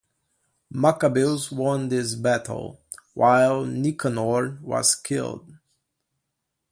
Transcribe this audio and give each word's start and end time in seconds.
Maccabeus 0.73 1.51
won 1.51 1.89
this 1.89 2.15
battle, 2.15 2.81
while 3.13 3.63
Nicanor 3.65 4.57
was 4.63 4.95
killed. 4.95 5.53